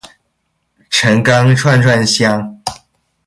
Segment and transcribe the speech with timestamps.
[0.89, 2.57] 陈钢串串香